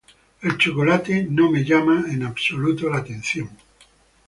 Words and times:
El 0.41 0.57
chocolate 0.57 1.27
no 1.29 1.51
me 1.51 1.63
llama 1.63 2.05
en 2.09 2.23
absoluto. 2.23 2.89